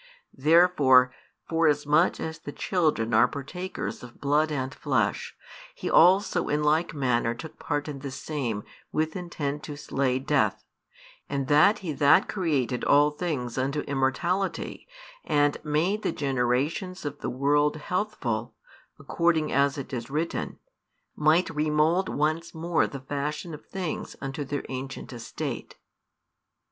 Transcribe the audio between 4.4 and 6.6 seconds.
and flesh, He also